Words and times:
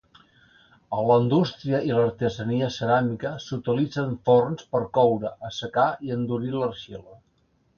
A 0.99 1.01
la 1.09 1.17
indústria 1.23 1.81
i 1.89 1.93
l'artesania 1.97 2.69
ceràmica 2.77 3.33
s'utilitzen 3.45 4.17
forns 4.31 4.67
per 4.73 4.83
coure, 4.99 5.33
assecar 5.51 5.89
i 6.09 6.15
endurir 6.21 6.55
l'argila. 6.57 7.07